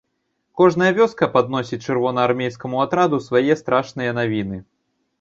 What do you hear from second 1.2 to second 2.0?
падносіць